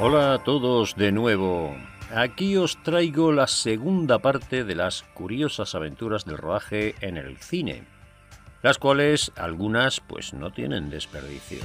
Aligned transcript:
Hola 0.00 0.34
a 0.34 0.38
todos 0.38 0.94
de 0.94 1.10
nuevo. 1.10 1.74
Aquí 2.14 2.56
os 2.56 2.80
traigo 2.84 3.32
la 3.32 3.48
segunda 3.48 4.20
parte 4.20 4.62
de 4.62 4.76
las 4.76 5.02
curiosas 5.02 5.74
aventuras 5.74 6.24
del 6.24 6.38
rodaje 6.38 6.94
en 7.00 7.16
el 7.16 7.36
cine, 7.38 7.82
las 8.62 8.78
cuales 8.78 9.32
algunas 9.34 9.98
pues 10.00 10.34
no 10.34 10.52
tienen 10.52 10.88
desperdicio. 10.88 11.58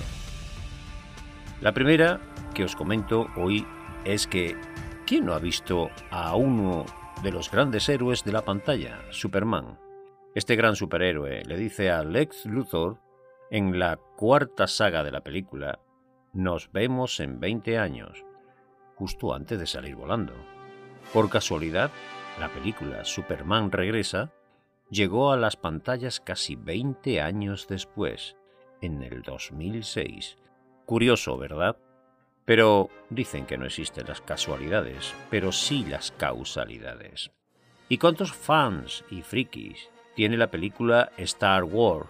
La 1.61 1.73
primera 1.73 2.21
que 2.55 2.64
os 2.64 2.75
comento 2.75 3.27
hoy 3.38 3.68
es 4.04 4.25
que 4.25 4.57
¿quién 5.05 5.27
no 5.27 5.36
ha 5.36 5.39
visto 5.39 5.91
a 6.09 6.36
uno 6.36 6.88
de 7.21 7.31
los 7.31 7.52
grandes 7.52 7.88
héroes 7.88 8.23
de 8.23 8.31
la 8.31 8.42
pantalla, 8.42 9.00
Superman? 9.11 9.78
Este 10.34 10.56
gran 10.56 10.75
superhéroe 10.75 11.43
le 11.45 11.56
dice 11.56 11.92
a 11.92 12.04
Lex 12.04 12.47
Luthor 12.47 12.97
en 13.51 13.78
la 13.78 14.00
cuarta 14.18 14.65
saga 14.65 15.04
de 15.04 15.11
la 15.11 15.21
película 15.21 15.82
nos 16.33 16.71
vemos 16.71 17.19
en 17.19 17.39
20 17.39 17.78
años, 17.78 18.25
justo 18.96 19.33
antes 19.33 19.60
de 19.60 19.68
salir 19.68 19.96
volando. 19.96 20.33
Por 21.14 21.29
casualidad, 21.29 21.92
la 22.39 22.50
película 22.50 23.06
Superman 23.06 23.71
Regresa 23.71 24.32
llegó 24.89 25.32
a 25.32 25.37
las 25.37 25.56
pantallas 25.56 26.19
casi 26.19 26.56
20 26.56 27.21
años 27.21 27.68
después, 27.68 28.36
en 28.82 29.04
el 29.04 29.21
2006. 29.21 30.37
Curioso, 30.86 31.37
¿verdad? 31.37 31.78
Pero 32.45 32.89
dicen 33.09 33.45
que 33.45 33.58
no 33.58 33.66
existen 33.66 34.08
las 34.08 34.22
casualidades, 34.22 35.14
pero 35.30 35.52
sí 35.52 35.86
las 35.86 36.11
causalidades. 36.11 37.31
¿Y 37.89 38.00
cuántos 38.00 38.34
fans 38.34 39.06
y 39.09 39.22
frikis 39.22 39.89
tiene 40.16 40.36
la 40.36 40.50
película 40.52 41.11
Star 41.17 41.64
Wars 41.64 42.09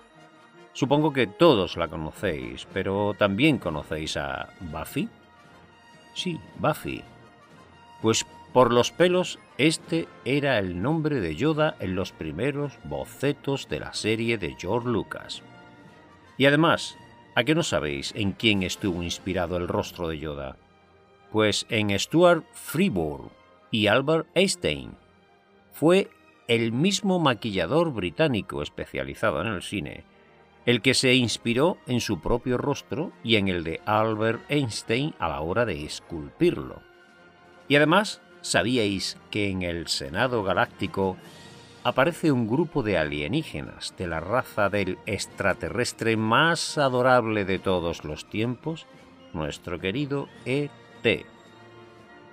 Supongo 0.73 1.13
que 1.13 1.27
todos 1.27 1.77
la 1.77 1.88
conocéis, 1.88 2.67
pero 2.73 3.13
también 3.17 3.59
conocéis 3.59 4.17
a 4.17 4.49
Buffy. 4.59 5.07
Sí, 6.16 6.39
Buffy. 6.57 7.03
Pues 8.02 8.25
por 8.53 8.73
los 8.73 8.91
pelos, 8.91 9.39
este 9.57 10.07
era 10.25 10.57
el 10.57 10.81
nombre 10.81 11.21
de 11.21 11.35
Yoda 11.35 11.75
en 11.79 11.95
los 11.95 12.11
primeros 12.11 12.77
bocetos 12.83 13.69
de 13.69 13.79
la 13.79 13.94
serie 13.94 14.38
de 14.38 14.55
George 14.59 14.89
Lucas. 14.89 15.44
Y 16.38 16.47
además, 16.47 16.97
¿a 17.35 17.44
qué 17.44 17.53
no 17.53 17.63
sabéis 17.63 18.11
en 18.16 18.31
quién 18.31 18.63
estuvo 18.63 19.03
inspirado 19.03 19.57
el 19.57 19.67
rostro 19.67 20.07
de 20.07 20.17
Yoda? 20.17 20.57
Pues 21.31 21.67
en 21.69 21.97
Stuart 21.97 22.45
Freeburg 22.51 23.31
y 23.69 23.88
Albert 23.88 24.27
Einstein. 24.33 24.95
Fue 25.71 26.09
el 26.47 26.71
mismo 26.71 27.19
maquillador 27.19 27.91
británico 27.91 28.61
especializado 28.61 29.41
en 29.41 29.47
el 29.47 29.61
cine 29.61 30.03
el 30.66 30.81
que 30.81 30.94
se 30.94 31.14
inspiró 31.14 31.78
en 31.88 32.00
su 32.00 32.22
propio 32.22 32.58
rostro 32.58 33.11
y 33.23 33.36
en 33.36 33.47
el 33.47 33.64
de 33.64 33.81
Albert 33.86 34.42
Einstein 34.50 35.14
a 35.19 35.28
la 35.28 35.42
hora 35.42 35.66
de 35.66 35.83
esculpirlo. 35.83 36.81
Y 37.67 37.75
además, 37.75 38.22
¿sabíais 38.42 39.17
que 39.30 39.50
en 39.50 39.61
el 39.64 39.88
Senado 39.88 40.44
Galáctico 40.44 41.17
aparece 41.84 42.31
un 42.31 42.47
grupo 42.47 42.81
de 42.81 42.97
alienígenas 42.97 43.94
de 43.97 44.08
la 44.08 44.22
raza 44.22 44.69
del 44.69 44.97
extraterrestre 45.06 46.16
más 46.16 46.78
adorable 46.78 47.44
de 47.44 47.59
todos 47.59 48.06
los 48.06 48.30
tiempos, 48.30 48.88
nuestro 49.34 49.80
querido 49.80 50.30
ET? 50.45 51.25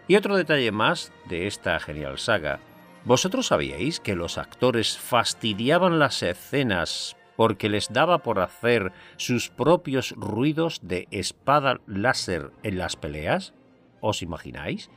Y 0.06 0.16
otro 0.16 0.36
detalle 0.36 0.70
más 0.72 1.12
de 1.28 1.46
esta 1.46 1.78
genial 1.80 2.18
saga. 2.18 2.60
¿Vosotros 3.04 3.46
sabíais 3.46 3.98
que 3.98 4.14
los 4.14 4.38
actores 4.38 4.98
fastidiaban 4.98 5.98
las 5.98 6.22
escenas 6.22 7.16
porque 7.40 7.70
les 7.70 7.90
daba 7.90 8.18
por 8.18 8.38
hacer 8.38 8.92
sus 9.16 9.48
propios 9.48 10.12
ruidos 10.14 10.78
de 10.82 11.08
espada 11.10 11.80
láser 11.86 12.50
en 12.62 12.76
las 12.76 12.96
peleas? 12.96 13.54
¿Os 14.02 14.20
imagináis? 14.20 14.90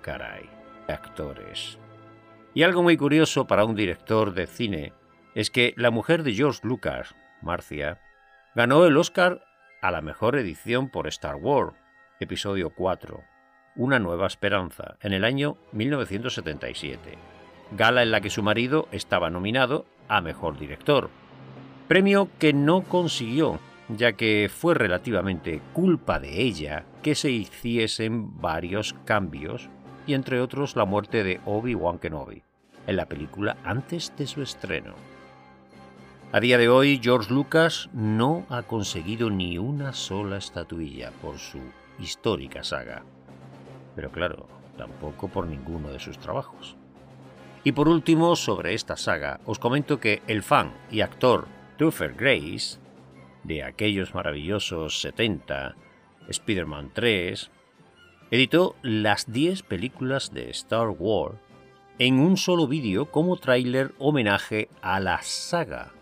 Caray, 0.00 0.48
actores. 0.88 1.78
Y 2.54 2.62
algo 2.62 2.82
muy 2.82 2.96
curioso 2.96 3.46
para 3.46 3.66
un 3.66 3.76
director 3.76 4.32
de 4.32 4.46
cine 4.46 4.94
es 5.34 5.50
que 5.50 5.74
la 5.76 5.90
mujer 5.90 6.22
de 6.22 6.32
George 6.32 6.60
Lucas, 6.62 7.14
Marcia, 7.42 8.00
ganó 8.54 8.86
el 8.86 8.96
Oscar 8.96 9.44
a 9.82 9.90
la 9.90 10.00
mejor 10.00 10.34
edición 10.36 10.88
por 10.88 11.06
Star 11.08 11.34
Wars, 11.34 11.76
episodio 12.20 12.70
4, 12.70 13.22
Una 13.76 13.98
nueva 13.98 14.26
esperanza, 14.26 14.96
en 15.02 15.12
el 15.12 15.26
año 15.26 15.58
1977 15.72 17.37
gala 17.72 18.02
en 18.02 18.10
la 18.10 18.20
que 18.20 18.30
su 18.30 18.42
marido 18.42 18.88
estaba 18.92 19.30
nominado 19.30 19.86
a 20.08 20.20
Mejor 20.20 20.58
Director. 20.58 21.10
Premio 21.86 22.28
que 22.38 22.52
no 22.52 22.82
consiguió, 22.82 23.58
ya 23.88 24.12
que 24.12 24.50
fue 24.54 24.74
relativamente 24.74 25.60
culpa 25.72 26.20
de 26.20 26.42
ella 26.42 26.84
que 27.02 27.14
se 27.14 27.30
hiciesen 27.30 28.40
varios 28.40 28.94
cambios, 29.04 29.68
y 30.06 30.14
entre 30.14 30.40
otros 30.40 30.76
la 30.76 30.84
muerte 30.84 31.22
de 31.22 31.40
Obi-Wan 31.44 31.98
Kenobi, 31.98 32.42
en 32.86 32.96
la 32.96 33.06
película 33.06 33.56
antes 33.64 34.12
de 34.16 34.26
su 34.26 34.42
estreno. 34.42 34.94
A 36.32 36.40
día 36.40 36.58
de 36.58 36.68
hoy, 36.68 37.00
George 37.02 37.32
Lucas 37.32 37.88
no 37.94 38.44
ha 38.50 38.62
conseguido 38.62 39.30
ni 39.30 39.56
una 39.56 39.94
sola 39.94 40.36
estatuilla 40.36 41.10
por 41.22 41.38
su 41.38 41.58
histórica 41.98 42.62
saga. 42.62 43.02
Pero 43.96 44.10
claro, 44.10 44.46
tampoco 44.76 45.28
por 45.28 45.46
ninguno 45.46 45.88
de 45.88 45.98
sus 45.98 46.18
trabajos. 46.18 46.76
Y 47.68 47.72
por 47.72 47.86
último, 47.86 48.34
sobre 48.34 48.72
esta 48.72 48.96
saga, 48.96 49.40
os 49.44 49.58
comento 49.58 50.00
que 50.00 50.22
el 50.26 50.42
fan 50.42 50.72
y 50.90 51.02
actor 51.02 51.48
Topher 51.76 52.14
Grace, 52.14 52.78
de 53.44 53.62
aquellos 53.62 54.14
maravillosos 54.14 55.02
70, 55.02 55.76
Spider-Man 56.28 56.92
3, 56.94 57.50
editó 58.30 58.74
las 58.80 59.30
10 59.30 59.64
películas 59.64 60.32
de 60.32 60.48
Star 60.48 60.88
Wars 60.88 61.36
en 61.98 62.20
un 62.20 62.38
solo 62.38 62.66
vídeo 62.66 63.10
como 63.10 63.36
tráiler 63.36 63.92
homenaje 63.98 64.70
a 64.80 64.98
la 64.98 65.20
saga. 65.20 65.92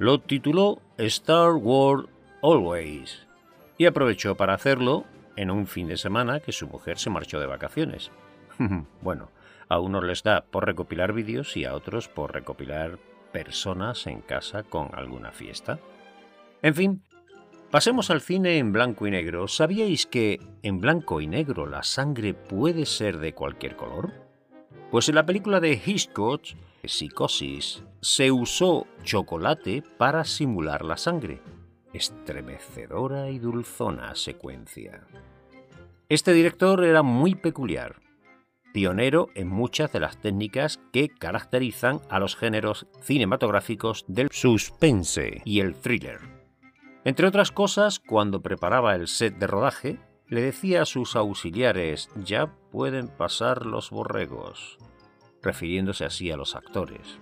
Lo 0.00 0.20
tituló 0.20 0.82
Star 0.98 1.52
Wars 1.52 2.08
Always 2.42 3.24
y 3.78 3.86
aprovechó 3.86 4.36
para 4.36 4.54
hacerlo 4.54 5.04
en 5.36 5.52
un 5.52 5.68
fin 5.68 5.86
de 5.86 5.96
semana 5.96 6.40
que 6.40 6.50
su 6.50 6.66
mujer 6.66 6.98
se 6.98 7.10
marchó 7.10 7.38
de 7.38 7.46
vacaciones. 7.46 8.10
bueno, 9.00 9.30
a 9.68 9.80
unos 9.80 10.04
les 10.04 10.22
da 10.22 10.44
por 10.44 10.66
recopilar 10.66 11.12
vídeos 11.12 11.56
y 11.56 11.64
a 11.64 11.74
otros 11.74 12.08
por 12.08 12.32
recopilar 12.32 12.98
personas 13.32 14.06
en 14.06 14.20
casa 14.20 14.62
con 14.62 14.90
alguna 14.94 15.32
fiesta. 15.32 15.78
En 16.62 16.74
fin, 16.74 17.02
pasemos 17.70 18.10
al 18.10 18.20
cine 18.20 18.58
en 18.58 18.72
blanco 18.72 19.06
y 19.06 19.10
negro. 19.10 19.48
¿Sabíais 19.48 20.06
que 20.06 20.40
en 20.62 20.80
blanco 20.80 21.20
y 21.20 21.26
negro 21.26 21.66
la 21.66 21.82
sangre 21.82 22.34
puede 22.34 22.86
ser 22.86 23.18
de 23.18 23.34
cualquier 23.34 23.76
color? 23.76 24.12
Pues 24.90 25.08
en 25.08 25.16
la 25.16 25.26
película 25.26 25.60
de 25.60 25.80
Hitchcock, 25.84 26.42
Psicosis, 26.84 27.82
se 28.00 28.30
usó 28.30 28.86
chocolate 29.02 29.82
para 29.98 30.24
simular 30.24 30.84
la 30.84 30.96
sangre. 30.96 31.40
Estremecedora 31.92 33.30
y 33.30 33.38
dulzona 33.38 34.14
secuencia. 34.14 35.02
Este 36.08 36.32
director 36.32 36.84
era 36.84 37.02
muy 37.02 37.34
peculiar 37.34 38.05
pionero 38.76 39.30
en 39.34 39.48
muchas 39.48 39.90
de 39.90 40.00
las 40.00 40.20
técnicas 40.20 40.82
que 40.92 41.08
caracterizan 41.08 42.02
a 42.10 42.18
los 42.20 42.36
géneros 42.36 42.86
cinematográficos 43.00 44.04
del 44.06 44.28
suspense 44.30 45.40
y 45.46 45.60
el 45.60 45.76
thriller. 45.76 46.20
Entre 47.02 47.26
otras 47.26 47.52
cosas, 47.52 48.00
cuando 48.00 48.42
preparaba 48.42 48.94
el 48.94 49.08
set 49.08 49.38
de 49.38 49.46
rodaje, 49.46 49.98
le 50.28 50.42
decía 50.42 50.82
a 50.82 50.84
sus 50.84 51.16
auxiliares 51.16 52.10
ya 52.16 52.52
pueden 52.70 53.08
pasar 53.08 53.64
los 53.64 53.88
borregos, 53.88 54.76
refiriéndose 55.40 56.04
así 56.04 56.30
a 56.30 56.36
los 56.36 56.54
actores. 56.54 57.18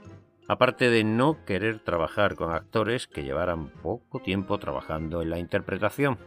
Aparte 0.48 0.90
de 0.90 1.04
no 1.04 1.44
querer 1.44 1.78
trabajar 1.78 2.34
con 2.34 2.50
actores 2.50 3.06
que 3.06 3.22
llevaran 3.22 3.68
poco 3.68 4.18
tiempo 4.18 4.58
trabajando 4.58 5.22
en 5.22 5.30
la 5.30 5.38
interpretación. 5.38 6.18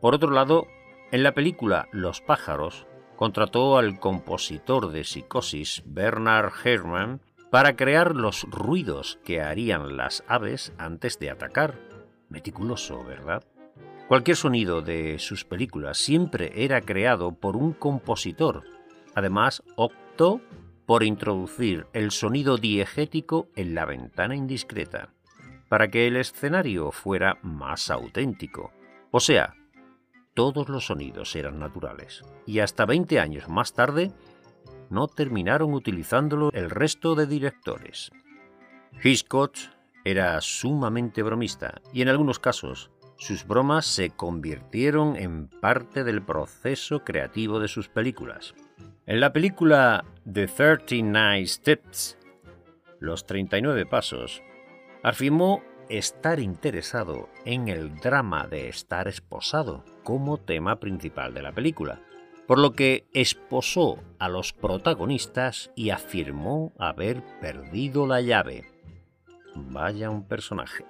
Por 0.00 0.16
otro 0.16 0.32
lado, 0.32 0.66
en 1.12 1.22
la 1.22 1.32
película 1.32 1.86
Los 1.92 2.20
pájaros, 2.20 2.88
contrató 3.18 3.78
al 3.78 3.98
compositor 3.98 4.92
de 4.92 5.02
Psicosis, 5.02 5.82
Bernard 5.84 6.52
Herrmann, 6.62 7.20
para 7.50 7.74
crear 7.74 8.14
los 8.14 8.44
ruidos 8.44 9.18
que 9.24 9.42
harían 9.42 9.96
las 9.96 10.22
aves 10.28 10.72
antes 10.78 11.18
de 11.18 11.30
atacar. 11.30 11.74
Meticuloso, 12.28 13.02
¿verdad? 13.02 13.42
Cualquier 14.06 14.36
sonido 14.36 14.82
de 14.82 15.18
sus 15.18 15.44
películas 15.44 15.98
siempre 15.98 16.52
era 16.64 16.80
creado 16.80 17.32
por 17.32 17.56
un 17.56 17.72
compositor. 17.72 18.62
Además, 19.16 19.64
optó 19.74 20.40
por 20.86 21.02
introducir 21.02 21.88
el 21.94 22.12
sonido 22.12 22.56
diegético 22.56 23.48
en 23.56 23.74
la 23.74 23.84
ventana 23.84 24.36
indiscreta, 24.36 25.08
para 25.68 25.88
que 25.88 26.06
el 26.06 26.16
escenario 26.16 26.92
fuera 26.92 27.36
más 27.42 27.90
auténtico. 27.90 28.70
O 29.10 29.18
sea, 29.18 29.54
todos 30.38 30.68
los 30.68 30.86
sonidos 30.86 31.34
eran 31.34 31.58
naturales, 31.58 32.22
y 32.46 32.60
hasta 32.60 32.86
20 32.86 33.18
años 33.18 33.48
más 33.48 33.72
tarde 33.72 34.12
no 34.88 35.08
terminaron 35.08 35.74
utilizándolo 35.74 36.50
el 36.52 36.70
resto 36.70 37.16
de 37.16 37.26
directores. 37.26 38.12
Hitchcock 39.02 39.56
era 40.04 40.40
sumamente 40.40 41.24
bromista 41.24 41.82
y 41.92 42.02
en 42.02 42.08
algunos 42.08 42.38
casos 42.38 42.92
sus 43.16 43.48
bromas 43.48 43.84
se 43.84 44.10
convirtieron 44.10 45.16
en 45.16 45.48
parte 45.48 46.04
del 46.04 46.22
proceso 46.22 47.00
creativo 47.00 47.58
de 47.58 47.66
sus 47.66 47.88
películas. 47.88 48.54
En 49.06 49.18
la 49.18 49.32
película 49.32 50.04
The 50.32 50.46
39 50.46 51.46
Steps, 51.48 52.16
Los 53.00 53.26
39 53.26 53.86
Pasos, 53.86 54.40
afirmó 55.02 55.64
estar 55.88 56.38
interesado 56.38 57.28
en 57.44 57.66
el 57.66 57.96
drama 57.96 58.46
de 58.46 58.68
estar 58.68 59.08
esposado 59.08 59.84
como 60.08 60.38
tema 60.38 60.80
principal 60.80 61.34
de 61.34 61.42
la 61.42 61.52
película, 61.52 62.00
por 62.46 62.58
lo 62.58 62.72
que 62.72 63.06
esposó 63.12 63.98
a 64.18 64.30
los 64.30 64.54
protagonistas 64.54 65.70
y 65.76 65.90
afirmó 65.90 66.72
haber 66.78 67.22
perdido 67.42 68.06
la 68.06 68.22
llave. 68.22 68.64
Vaya 69.54 70.08
un 70.08 70.26
personaje. 70.26 70.86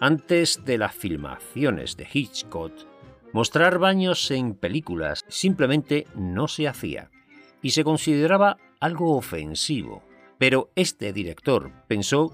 Antes 0.00 0.64
de 0.64 0.78
las 0.78 0.94
filmaciones 0.94 1.98
de 1.98 2.08
Hitchcock, 2.10 2.72
mostrar 3.34 3.78
baños 3.78 4.30
en 4.30 4.54
películas 4.54 5.22
simplemente 5.28 6.06
no 6.14 6.48
se 6.48 6.66
hacía 6.66 7.10
y 7.60 7.72
se 7.72 7.84
consideraba 7.84 8.56
algo 8.80 9.18
ofensivo. 9.18 10.02
Pero 10.38 10.70
este 10.76 11.12
director 11.12 11.72
pensó 11.88 12.32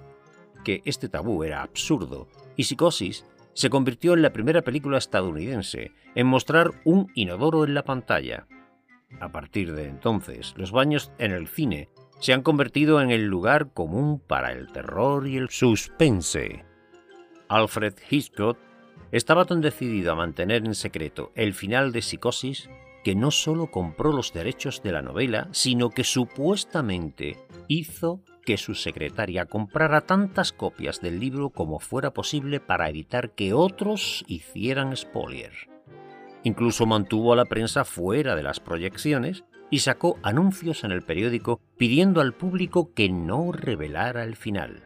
que 0.62 0.82
este 0.84 1.08
tabú 1.08 1.42
era 1.42 1.62
absurdo, 1.62 2.28
y 2.54 2.62
Psicosis 2.62 3.24
se 3.54 3.70
convirtió 3.70 4.14
en 4.14 4.22
la 4.22 4.32
primera 4.32 4.62
película 4.62 4.98
estadounidense 4.98 5.92
en 6.14 6.26
mostrar 6.26 6.72
un 6.84 7.10
inodoro 7.14 7.64
en 7.64 7.74
la 7.74 7.84
pantalla. 7.84 8.46
A 9.20 9.30
partir 9.30 9.72
de 9.74 9.88
entonces, 9.88 10.54
los 10.56 10.72
baños 10.72 11.12
en 11.18 11.32
el 11.32 11.48
cine 11.48 11.88
se 12.20 12.32
han 12.32 12.42
convertido 12.42 13.00
en 13.00 13.10
el 13.10 13.26
lugar 13.26 13.72
común 13.72 14.20
para 14.20 14.52
el 14.52 14.70
terror 14.72 15.26
y 15.26 15.36
el 15.36 15.50
suspense. 15.50 16.64
Alfred 17.48 17.94
Hitchcock 18.10 18.58
estaba 19.12 19.44
tan 19.44 19.60
decidido 19.60 20.12
a 20.12 20.16
mantener 20.16 20.64
en 20.64 20.74
secreto 20.74 21.32
el 21.34 21.54
final 21.54 21.92
de 21.92 22.02
Psicosis 22.02 22.68
que 23.04 23.14
no 23.14 23.30
solo 23.30 23.70
compró 23.70 24.12
los 24.12 24.32
derechos 24.32 24.82
de 24.82 24.92
la 24.92 25.02
novela, 25.02 25.48
sino 25.52 25.90
que 25.90 26.02
supuestamente 26.02 27.36
hizo 27.68 28.22
que 28.44 28.56
su 28.56 28.74
secretaria 28.74 29.46
comprara 29.46 30.02
tantas 30.02 30.52
copias 30.52 31.00
del 31.00 31.18
libro 31.18 31.50
como 31.50 31.80
fuera 31.80 32.12
posible 32.12 32.60
para 32.60 32.88
evitar 32.88 33.30
que 33.30 33.52
otros 33.52 34.24
hicieran 34.28 34.96
spoiler. 34.96 35.52
Incluso 36.42 36.86
mantuvo 36.86 37.32
a 37.32 37.36
la 37.36 37.46
prensa 37.46 37.84
fuera 37.84 38.36
de 38.36 38.42
las 38.42 38.60
proyecciones 38.60 39.44
y 39.70 39.78
sacó 39.78 40.18
anuncios 40.22 40.84
en 40.84 40.92
el 40.92 41.02
periódico 41.02 41.60
pidiendo 41.78 42.20
al 42.20 42.34
público 42.34 42.92
que 42.94 43.08
no 43.08 43.50
revelara 43.50 44.24
el 44.24 44.36
final. 44.36 44.82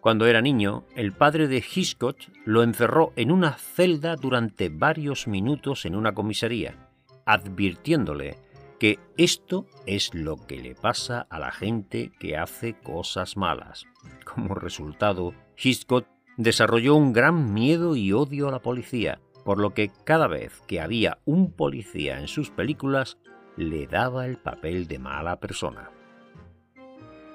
Cuando 0.00 0.26
era 0.26 0.40
niño, 0.40 0.84
el 0.94 1.12
padre 1.12 1.48
de 1.48 1.58
Hitchcock 1.58 2.16
lo 2.44 2.62
encerró 2.62 3.12
en 3.16 3.32
una 3.32 3.54
celda 3.54 4.16
durante 4.16 4.68
varios 4.68 5.26
minutos 5.26 5.84
en 5.84 5.96
una 5.96 6.14
comisaría, 6.14 6.76
advirtiéndole 7.24 8.36
que 8.78 8.98
esto 9.16 9.66
es 9.86 10.14
lo 10.14 10.36
que 10.36 10.56
le 10.58 10.74
pasa 10.74 11.26
a 11.30 11.38
la 11.38 11.50
gente 11.50 12.12
que 12.18 12.36
hace 12.36 12.74
cosas 12.74 13.36
malas. 13.36 13.86
Como 14.24 14.54
resultado, 14.54 15.34
Hitchcock 15.56 16.06
desarrolló 16.36 16.94
un 16.94 17.12
gran 17.12 17.54
miedo 17.54 17.96
y 17.96 18.12
odio 18.12 18.48
a 18.48 18.52
la 18.52 18.60
policía, 18.60 19.20
por 19.44 19.58
lo 19.58 19.74
que 19.74 19.90
cada 20.04 20.26
vez 20.26 20.62
que 20.66 20.80
había 20.80 21.18
un 21.24 21.52
policía 21.52 22.20
en 22.20 22.28
sus 22.28 22.50
películas, 22.50 23.18
le 23.56 23.86
daba 23.86 24.26
el 24.26 24.36
papel 24.36 24.86
de 24.86 24.98
mala 24.98 25.40
persona. 25.40 25.90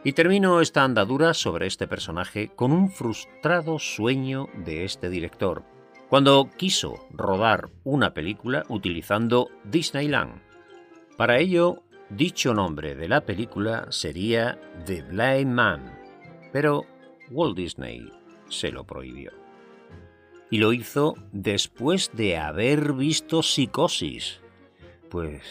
Y 0.03 0.13
termino 0.13 0.61
esta 0.61 0.83
andadura 0.83 1.33
sobre 1.33 1.67
este 1.67 1.87
personaje 1.87 2.49
con 2.55 2.71
un 2.71 2.89
frustrado 2.89 3.79
sueño 3.79 4.47
de 4.65 4.83
este 4.83 5.09
director, 5.09 5.63
cuando 6.09 6.49
quiso 6.57 7.07
rodar 7.11 7.69
una 7.83 8.13
película 8.13 8.65
utilizando 8.67 9.49
Disneyland, 9.63 10.41
para 11.17 11.39
ello, 11.39 11.83
dicho 12.09 12.53
nombre 12.53 12.95
de 12.95 13.07
la 13.07 13.21
película 13.21 13.87
sería 13.89 14.59
The 14.85 15.03
Blind 15.03 15.53
Man, 15.53 15.99
pero 16.51 16.85
Walt 17.29 17.57
Disney 17.57 18.11
se 18.49 18.71
lo 18.71 18.83
prohibió. 18.83 19.31
Y 20.49 20.57
lo 20.57 20.73
hizo 20.73 21.15
después 21.31 22.11
de 22.13 22.37
haber 22.37 22.93
visto 22.93 23.41
Psicosis. 23.41 24.41
Pues 25.09 25.41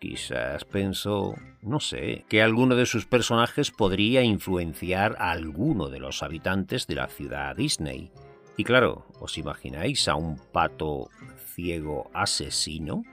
quizás 0.00 0.64
pensó, 0.64 1.34
no 1.62 1.80
sé, 1.80 2.24
que 2.28 2.42
alguno 2.42 2.74
de 2.74 2.86
sus 2.86 3.06
personajes 3.06 3.70
podría 3.70 4.22
influenciar 4.22 5.16
a 5.18 5.30
alguno 5.30 5.88
de 5.88 6.00
los 6.00 6.22
habitantes 6.22 6.86
de 6.86 6.96
la 6.96 7.08
ciudad 7.08 7.54
Disney. 7.56 8.10
Y 8.56 8.64
claro, 8.64 9.06
¿os 9.20 9.38
imagináis 9.38 10.08
a 10.08 10.16
un 10.16 10.36
pato 10.52 11.08
ciego 11.54 12.10
asesino? 12.12 13.04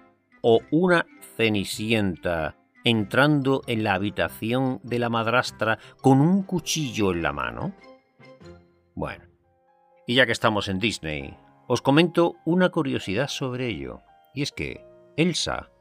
¿O 0.42 0.62
una 0.72 1.06
Cenicienta 1.36 2.56
entrando 2.86 3.62
en 3.68 3.84
la 3.84 3.96
habitación 3.96 4.80
de 4.84 5.00
la 5.00 5.10
madrastra 5.10 5.80
con 6.02 6.22
un 6.22 6.44
cuchillo 6.44 7.12
en 7.12 7.24
la 7.24 7.34
mano? 7.34 7.74
Bueno, 8.94 9.26
y 10.08 10.16
ya 10.16 10.26
que 10.26 10.32
estamos 10.32 10.70
en 10.70 10.80
Disney, 10.80 11.36
os 11.68 11.82
comento 11.82 12.36
una 12.46 12.70
curiosidad 12.70 13.28
sobre 13.28 13.68
ello, 13.68 14.02
y 14.34 14.44
es 14.44 14.52
que 14.52 14.86
Elsa, 15.18 15.72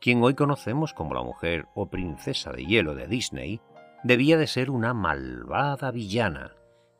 quien 0.00 0.22
hoy 0.22 0.34
conocemos 0.34 0.92
como 0.92 1.14
la 1.14 1.22
mujer 1.22 1.66
o 1.74 1.88
princesa 1.88 2.50
de 2.50 2.66
hielo 2.66 2.94
de 2.96 3.06
Disney, 3.06 3.60
debía 4.02 4.36
de 4.36 4.48
ser 4.48 4.70
una 4.70 4.94
malvada 4.94 5.92
villana, 5.92 6.57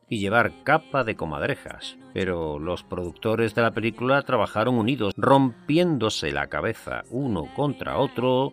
y 0.08 0.18
llevar 0.18 0.52
capa 0.64 1.04
de 1.04 1.16
comadrejas, 1.16 1.98
pero 2.14 2.58
los 2.58 2.82
productores 2.82 3.54
de 3.54 3.62
la 3.62 3.72
película 3.72 4.22
trabajaron 4.22 4.78
unidos, 4.78 5.12
rompiéndose 5.16 6.32
la 6.32 6.46
cabeza 6.48 7.04
uno 7.10 7.48
contra 7.54 7.98
otro, 7.98 8.52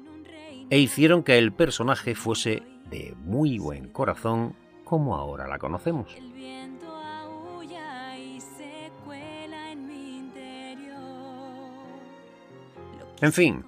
e 0.69 0.79
hicieron 0.79 1.23
que 1.23 1.37
el 1.37 1.53
personaje 1.53 2.15
fuese 2.15 2.63
de 2.89 3.15
muy 3.19 3.59
buen 3.59 3.89
corazón 3.89 4.55
como 4.83 5.15
ahora 5.15 5.47
la 5.47 5.57
conocemos. 5.57 6.15
En 13.21 13.31
fin, 13.31 13.65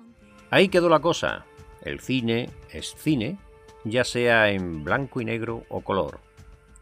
ahí 0.50 0.68
quedó 0.68 0.90
la 0.90 1.00
cosa. 1.00 1.46
El 1.82 2.02
cine 2.02 2.50
es 2.70 2.94
cine, 2.96 3.38
ya 3.86 4.04
sea 4.04 4.50
en 4.50 4.84
blanco 4.84 5.22
y 5.22 5.26
negro 5.26 5.64
o 5.70 5.82
color 5.82 6.27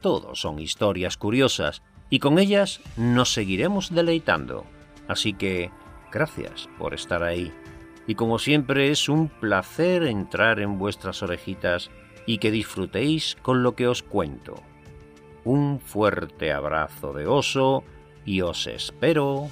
todos 0.05 0.39
son 0.39 0.59
historias 0.59 1.17
curiosas 1.17 1.81
y 2.11 2.19
con 2.19 2.37
ellas 2.37 2.79
nos 2.95 3.33
seguiremos 3.33 3.91
deleitando. 3.91 4.63
Así 5.07 5.33
que 5.33 5.71
gracias 6.11 6.69
por 6.77 6.93
estar 6.93 7.23
ahí. 7.23 7.51
Y 8.05 8.13
como 8.13 8.37
siempre 8.37 8.91
es 8.91 9.09
un 9.09 9.29
placer 9.29 10.03
entrar 10.03 10.59
en 10.59 10.77
vuestras 10.77 11.23
orejitas 11.23 11.89
y 12.27 12.37
que 12.37 12.51
disfrutéis 12.51 13.35
con 13.41 13.63
lo 13.63 13.75
que 13.75 13.87
os 13.87 14.03
cuento. 14.03 14.61
Un 15.43 15.79
fuerte 15.79 16.51
abrazo 16.51 17.11
de 17.11 17.25
oso 17.25 17.83
y 18.25 18.41
os 18.41 18.67
espero 18.67 19.49